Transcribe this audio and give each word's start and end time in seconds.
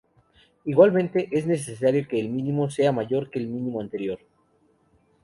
Igualmente, 0.65 1.29
es 1.31 1.45
necesario 1.45 2.07
que 2.07 2.19
el 2.19 2.29
mínimo 2.29 2.71
sea 2.71 2.91
mayor 2.91 3.29
que 3.29 3.37
el 3.37 3.45
mínimo 3.47 3.79
anterior. 3.81 4.17